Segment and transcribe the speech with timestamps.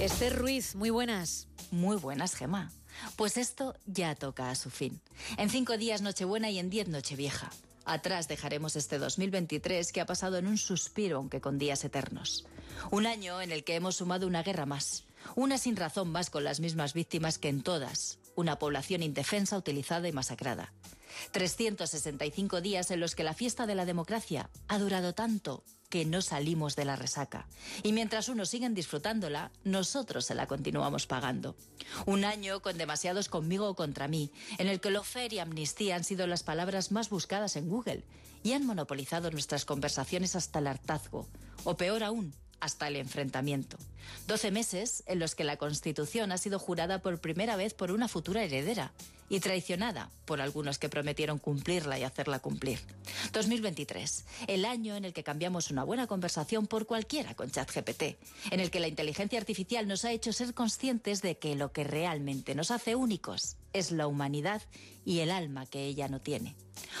[0.00, 1.46] Esther Ruiz, muy buenas.
[1.70, 2.72] Muy buenas, Gema.
[3.16, 4.98] Pues esto ya toca a su fin.
[5.36, 7.50] En cinco días Nochebuena y en diez Nochevieja.
[7.84, 12.46] Atrás dejaremos este 2023 que ha pasado en un suspiro, aunque con días eternos.
[12.90, 15.04] Un año en el que hemos sumado una guerra más,
[15.36, 20.08] una sin razón más con las mismas víctimas que en todas, una población indefensa utilizada
[20.08, 20.72] y masacrada.
[21.32, 26.22] 365 días en los que la fiesta de la democracia ha durado tanto que no
[26.22, 27.46] salimos de la resaca.
[27.82, 31.56] Y mientras unos siguen disfrutándola, nosotros se la continuamos pagando.
[32.06, 36.04] Un año con demasiados conmigo o contra mí, en el que lofer y amnistía han
[36.04, 38.04] sido las palabras más buscadas en Google
[38.42, 41.28] y han monopolizado nuestras conversaciones hasta el hartazgo,
[41.64, 43.76] o peor aún, hasta el enfrentamiento.
[44.26, 48.08] Doce meses en los que la Constitución ha sido jurada por primera vez por una
[48.08, 48.92] futura heredera
[49.28, 52.80] y traicionada por algunos que prometieron cumplirla y hacerla cumplir.
[53.32, 58.02] 2023, el año en el que cambiamos una buena conversación por cualquiera con ChatGPT,
[58.50, 61.84] en el que la inteligencia artificial nos ha hecho ser conscientes de que lo que
[61.84, 64.62] realmente nos hace únicos es la humanidad
[65.04, 66.56] y el alma que ella no tiene.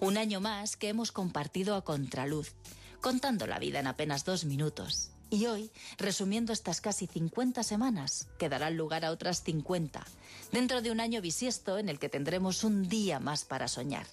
[0.00, 2.54] Un año más que hemos compartido a contraluz,
[3.00, 8.50] contando la vida en apenas dos minutos y hoy, resumiendo estas casi 50 semanas, que
[8.50, 10.04] darán lugar a otras 50,
[10.52, 14.06] dentro de un año bisiesto en el que tendremos un día más para soñar.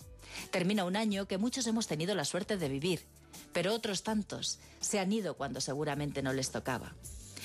[0.50, 3.06] Termina un año que muchos hemos tenido la suerte de vivir,
[3.52, 6.96] pero otros tantos se han ido cuando seguramente no les tocaba.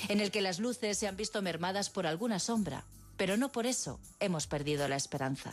[0.08, 2.84] En el que las luces se han visto mermadas por alguna sombra,
[3.16, 5.52] pero no por eso hemos perdido la esperanza.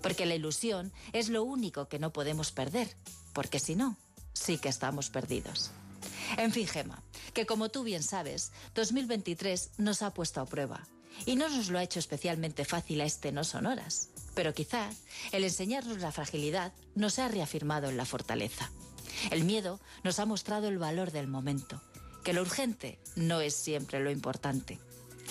[0.00, 2.94] Porque la ilusión es lo único que no podemos perder,
[3.32, 3.96] porque si no,
[4.32, 5.72] sí que estamos perdidos.
[6.36, 10.86] En fin, Gema, que como tú bien sabes, 2023 nos ha puesto a prueba.
[11.26, 14.10] Y no nos lo ha hecho especialmente fácil a este No Sonoras.
[14.34, 14.90] Pero quizá
[15.32, 18.70] el enseñarnos la fragilidad nos ha reafirmado en la fortaleza.
[19.30, 21.82] El miedo nos ha mostrado el valor del momento,
[22.22, 24.78] que lo urgente no es siempre lo importante.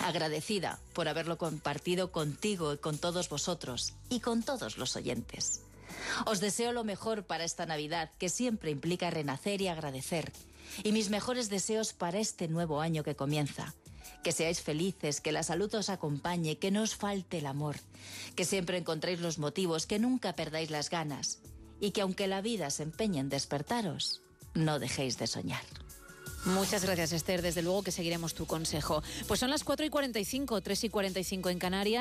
[0.04, 5.62] Agradecida por haberlo compartido contigo y con todos vosotros y con todos los oyentes.
[6.26, 10.32] Os deseo lo mejor para esta Navidad, que siempre implica renacer y agradecer
[10.84, 13.74] y mis mejores deseos para este nuevo año que comienza.
[14.24, 17.78] Que seáis felices, que la salud os acompañe, que no os falte el amor,
[18.36, 21.40] que siempre encontréis los motivos, que nunca perdáis las ganas
[21.80, 24.22] y que aunque la vida se empeñe en despertaros,
[24.54, 25.64] no dejéis de soñar.
[26.46, 27.42] Muchas gracias, Esther.
[27.42, 29.04] Desde luego que seguiremos tu consejo.
[29.28, 31.96] Pues son las 4 y 45, 3 y 45 en Canarias.